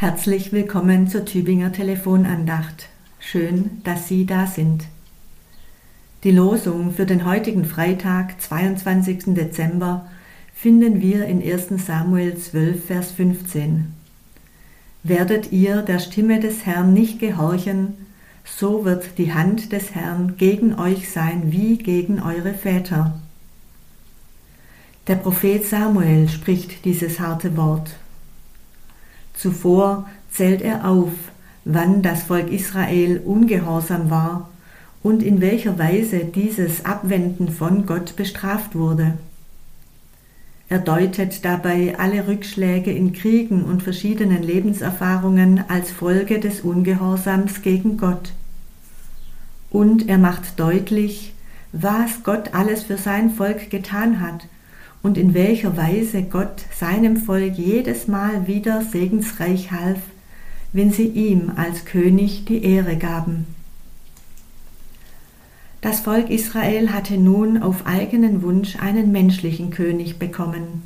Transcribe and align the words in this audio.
Herzlich 0.00 0.50
willkommen 0.50 1.08
zur 1.08 1.26
Tübinger 1.26 1.72
Telefonandacht. 1.72 2.88
Schön, 3.18 3.82
dass 3.84 4.08
Sie 4.08 4.24
da 4.24 4.46
sind. 4.46 4.84
Die 6.24 6.30
Losung 6.30 6.92
für 6.92 7.04
den 7.04 7.26
heutigen 7.26 7.66
Freitag, 7.66 8.40
22. 8.40 9.34
Dezember, 9.34 10.08
finden 10.54 11.02
wir 11.02 11.26
in 11.26 11.42
1 11.42 11.84
Samuel 11.86 12.34
12, 12.34 12.82
Vers 12.82 13.10
15. 13.10 13.94
Werdet 15.02 15.52
ihr 15.52 15.82
der 15.82 15.98
Stimme 15.98 16.40
des 16.40 16.64
Herrn 16.64 16.94
nicht 16.94 17.18
gehorchen, 17.18 18.06
so 18.46 18.86
wird 18.86 19.18
die 19.18 19.34
Hand 19.34 19.70
des 19.70 19.94
Herrn 19.94 20.38
gegen 20.38 20.76
euch 20.76 21.10
sein 21.10 21.52
wie 21.52 21.76
gegen 21.76 22.22
eure 22.22 22.54
Väter. 22.54 23.20
Der 25.08 25.16
Prophet 25.16 25.66
Samuel 25.66 26.30
spricht 26.30 26.86
dieses 26.86 27.20
harte 27.20 27.54
Wort. 27.58 27.90
Zuvor 29.40 30.06
zählt 30.30 30.60
er 30.60 30.86
auf, 30.86 31.12
wann 31.64 32.02
das 32.02 32.24
Volk 32.24 32.52
Israel 32.52 33.22
ungehorsam 33.24 34.10
war 34.10 34.50
und 35.02 35.22
in 35.22 35.40
welcher 35.40 35.78
Weise 35.78 36.26
dieses 36.26 36.84
Abwenden 36.84 37.48
von 37.48 37.86
Gott 37.86 38.16
bestraft 38.16 38.74
wurde. 38.74 39.14
Er 40.68 40.78
deutet 40.78 41.42
dabei 41.42 41.98
alle 41.98 42.28
Rückschläge 42.28 42.92
in 42.92 43.14
Kriegen 43.14 43.64
und 43.64 43.82
verschiedenen 43.82 44.42
Lebenserfahrungen 44.42 45.64
als 45.68 45.90
Folge 45.90 46.38
des 46.38 46.60
Ungehorsams 46.60 47.62
gegen 47.62 47.96
Gott. 47.96 48.32
Und 49.70 50.06
er 50.06 50.18
macht 50.18 50.60
deutlich, 50.60 51.32
was 51.72 52.24
Gott 52.24 52.52
alles 52.52 52.82
für 52.82 52.98
sein 52.98 53.30
Volk 53.30 53.70
getan 53.70 54.20
hat 54.20 54.46
und 55.02 55.16
in 55.16 55.34
welcher 55.34 55.76
Weise 55.76 56.22
Gott 56.22 56.64
seinem 56.78 57.16
Volk 57.16 57.54
jedes 57.56 58.06
Mal 58.06 58.46
wieder 58.46 58.82
segensreich 58.82 59.70
half, 59.72 59.98
wenn 60.72 60.92
sie 60.92 61.06
ihm 61.06 61.52
als 61.56 61.84
König 61.84 62.44
die 62.44 62.62
Ehre 62.64 62.96
gaben. 62.96 63.46
Das 65.80 66.00
Volk 66.00 66.28
Israel 66.28 66.92
hatte 66.92 67.16
nun 67.16 67.62
auf 67.62 67.86
eigenen 67.86 68.42
Wunsch 68.42 68.76
einen 68.76 69.12
menschlichen 69.12 69.70
König 69.70 70.18
bekommen. 70.18 70.82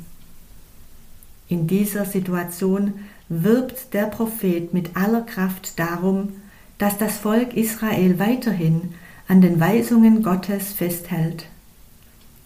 In 1.49 1.67
dieser 1.67 2.05
Situation 2.05 2.93
wirbt 3.27 3.93
der 3.93 4.05
Prophet 4.05 4.73
mit 4.73 4.95
aller 4.95 5.21
Kraft 5.21 5.77
darum, 5.79 6.29
dass 6.77 6.97
das 6.97 7.17
Volk 7.17 7.53
Israel 7.55 8.19
weiterhin 8.19 8.93
an 9.27 9.41
den 9.41 9.59
Weisungen 9.59 10.23
Gottes 10.23 10.71
festhält. 10.71 11.47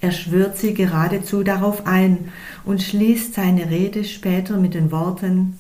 Er 0.01 0.11
schwört 0.11 0.57
sie 0.57 0.73
geradezu 0.73 1.43
darauf 1.43 1.85
ein 1.85 2.29
und 2.65 2.81
schließt 2.81 3.33
seine 3.33 3.69
Rede 3.69 4.03
später 4.05 4.57
mit 4.57 4.73
den 4.73 4.91
Worten 4.91 5.59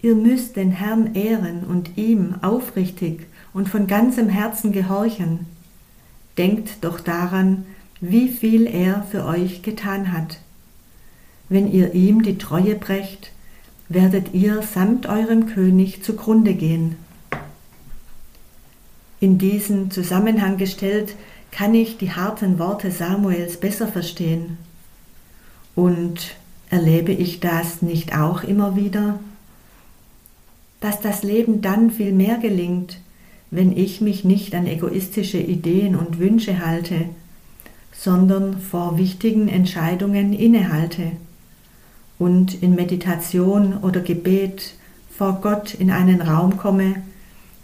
Ihr 0.00 0.14
müsst 0.14 0.56
den 0.56 0.70
Herrn 0.70 1.14
ehren 1.14 1.64
und 1.64 1.96
ihm 1.96 2.36
aufrichtig 2.42 3.26
und 3.52 3.68
von 3.68 3.88
ganzem 3.88 4.28
Herzen 4.28 4.70
gehorchen. 4.70 5.46
Denkt 6.36 6.84
doch 6.84 7.00
daran, 7.00 7.64
wie 8.00 8.28
viel 8.28 8.66
er 8.66 9.02
für 9.10 9.24
euch 9.24 9.62
getan 9.62 10.12
hat. 10.12 10.38
Wenn 11.48 11.72
ihr 11.72 11.94
ihm 11.94 12.22
die 12.22 12.38
Treue 12.38 12.76
brecht, 12.76 13.32
werdet 13.88 14.34
ihr 14.34 14.62
samt 14.62 15.06
eurem 15.06 15.46
König 15.46 16.04
zugrunde 16.04 16.54
gehen. 16.54 16.94
In 19.18 19.38
diesen 19.38 19.90
Zusammenhang 19.90 20.58
gestellt 20.58 21.16
kann 21.50 21.74
ich 21.74 21.98
die 21.98 22.12
harten 22.12 22.58
Worte 22.58 22.90
Samuels 22.90 23.58
besser 23.58 23.88
verstehen. 23.88 24.58
Und 25.74 26.36
erlebe 26.70 27.12
ich 27.12 27.40
das 27.40 27.82
nicht 27.82 28.16
auch 28.16 28.42
immer 28.42 28.76
wieder? 28.76 29.18
Dass 30.80 31.00
das 31.00 31.22
Leben 31.22 31.62
dann 31.62 31.90
viel 31.90 32.12
mehr 32.12 32.38
gelingt, 32.38 32.98
wenn 33.50 33.76
ich 33.76 34.00
mich 34.00 34.24
nicht 34.24 34.54
an 34.54 34.66
egoistische 34.66 35.38
Ideen 35.38 35.96
und 35.96 36.18
Wünsche 36.18 36.64
halte, 36.64 37.06
sondern 37.92 38.60
vor 38.60 38.98
wichtigen 38.98 39.48
Entscheidungen 39.48 40.32
innehalte 40.32 41.12
und 42.18 42.62
in 42.62 42.74
Meditation 42.74 43.78
oder 43.78 44.00
Gebet 44.00 44.74
vor 45.16 45.40
Gott 45.40 45.74
in 45.74 45.90
einen 45.90 46.20
Raum 46.20 46.58
komme, 46.58 47.02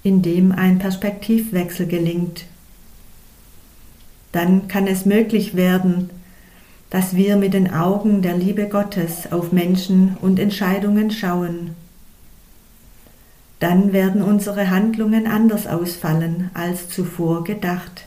in 0.03 0.23
dem 0.23 0.51
ein 0.53 0.79
Perspektivwechsel 0.79 1.87
gelingt 1.87 2.47
dann 4.35 4.67
kann 4.67 4.89
es 4.89 5.07
möglich 5.07 5.55
werden, 5.55 6.11
dass 6.91 7.15
wir 7.15 7.37
mit 7.37 7.55
den 7.55 7.73
Augen 7.73 8.21
der 8.21 8.37
Liebe 8.37 8.69
Gottes 8.69 9.31
auf 9.31 9.53
Menschen 9.53 10.17
und 10.21 10.41
Entscheidungen 10.41 11.13
schauen. 11.13 11.71
Dann 13.61 13.93
werden 13.93 14.23
unsere 14.23 14.71
Handlungen 14.71 15.29
anders 15.29 15.69
ausfallen 15.69 16.51
als 16.53 16.89
zuvor 16.89 17.45
gedacht. 17.45 18.07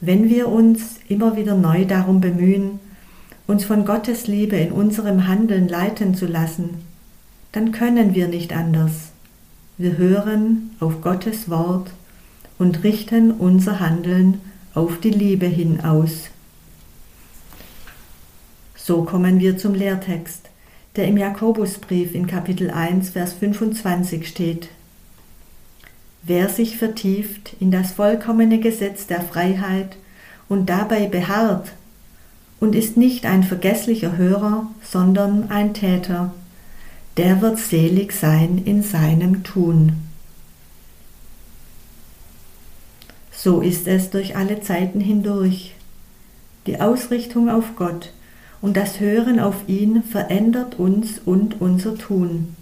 Wenn 0.00 0.28
wir 0.28 0.48
uns 0.48 1.00
immer 1.08 1.36
wieder 1.36 1.56
neu 1.56 1.84
darum 1.84 2.20
bemühen, 2.20 2.78
uns 3.48 3.64
von 3.64 3.84
Gottes 3.84 4.28
Liebe 4.28 4.54
in 4.56 4.70
unserem 4.70 5.26
Handeln 5.26 5.66
leiten 5.66 6.14
zu 6.14 6.26
lassen, 6.26 6.84
dann 7.50 7.72
können 7.72 8.14
wir 8.14 8.28
nicht 8.28 8.52
anders. 8.52 9.10
Wir 9.76 9.98
hören 9.98 10.70
auf 10.78 11.00
Gottes 11.00 11.50
Wort 11.50 11.90
und 12.58 12.84
richten 12.84 13.30
unser 13.30 13.80
Handeln 13.80 14.40
auf 14.74 15.00
die 15.00 15.10
Liebe 15.10 15.46
hin 15.46 15.80
aus. 15.80 16.30
So 18.76 19.02
kommen 19.02 19.40
wir 19.40 19.56
zum 19.56 19.74
Lehrtext, 19.74 20.50
der 20.96 21.06
im 21.06 21.16
Jakobusbrief 21.16 22.14
in 22.14 22.26
Kapitel 22.26 22.70
1, 22.70 23.10
Vers 23.10 23.32
25 23.32 24.28
steht. 24.28 24.68
Wer 26.22 26.48
sich 26.48 26.76
vertieft 26.76 27.54
in 27.60 27.70
das 27.70 27.92
vollkommene 27.92 28.60
Gesetz 28.60 29.06
der 29.06 29.20
Freiheit 29.20 29.96
und 30.48 30.70
dabei 30.70 31.06
beharrt 31.06 31.72
und 32.60 32.74
ist 32.74 32.96
nicht 32.96 33.26
ein 33.26 33.42
vergesslicher 33.42 34.16
Hörer, 34.16 34.66
sondern 34.82 35.50
ein 35.50 35.74
Täter, 35.74 36.32
der 37.16 37.40
wird 37.40 37.58
selig 37.58 38.12
sein 38.12 38.62
in 38.64 38.82
seinem 38.82 39.44
Tun. 39.44 39.96
So 43.44 43.60
ist 43.60 43.86
es 43.88 44.08
durch 44.08 44.36
alle 44.38 44.62
Zeiten 44.62 45.00
hindurch. 45.00 45.74
Die 46.66 46.80
Ausrichtung 46.80 47.50
auf 47.50 47.76
Gott 47.76 48.10
und 48.62 48.74
das 48.74 49.00
Hören 49.00 49.38
auf 49.38 49.68
ihn 49.68 50.02
verändert 50.02 50.78
uns 50.78 51.20
und 51.26 51.60
unser 51.60 51.94
Tun. 51.98 52.56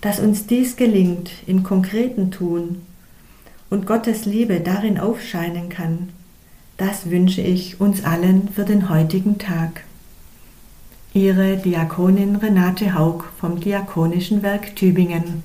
Dass 0.00 0.18
uns 0.18 0.46
dies 0.46 0.74
gelingt 0.74 1.30
im 1.46 1.62
konkreten 1.62 2.32
Tun 2.32 2.82
und 3.70 3.86
Gottes 3.86 4.24
Liebe 4.24 4.58
darin 4.58 4.98
aufscheinen 4.98 5.68
kann, 5.68 6.08
das 6.76 7.08
wünsche 7.08 7.42
ich 7.42 7.80
uns 7.80 8.02
allen 8.02 8.48
für 8.48 8.64
den 8.64 8.88
heutigen 8.88 9.38
Tag. 9.38 9.84
Ihre 11.14 11.58
Diakonin 11.58 12.34
Renate 12.34 12.98
Haug 12.98 13.26
vom 13.38 13.60
Diakonischen 13.60 14.42
Werk 14.42 14.74
Tübingen 14.74 15.44